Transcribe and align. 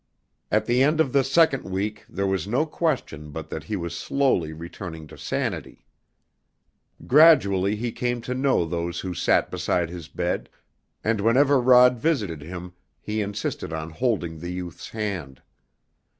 At 0.49 0.65
the 0.65 0.81
end 0.81 0.99
of 0.99 1.13
the 1.13 1.23
second 1.23 1.63
week 1.63 2.07
there 2.09 2.25
was 2.25 2.47
no 2.47 2.65
question 2.65 3.29
but 3.29 3.51
that 3.51 3.65
he 3.65 3.75
was 3.75 3.95
slowly 3.95 4.51
returning 4.51 5.05
to 5.05 5.15
sanity. 5.15 5.85
Gradually 7.05 7.75
he 7.75 7.91
came 7.91 8.19
to 8.21 8.33
know 8.33 8.65
those 8.65 9.01
who 9.01 9.13
sat 9.13 9.51
beside 9.51 9.91
his 9.91 10.07
bed, 10.07 10.49
and 11.03 11.21
whenever 11.21 11.61
Rod 11.61 11.99
visited 11.99 12.41
him 12.41 12.73
he 12.99 13.21
insisted 13.21 13.71
on 13.73 13.91
holding 13.91 14.39
the 14.39 14.49
youth's 14.51 14.89
hand. 14.89 15.39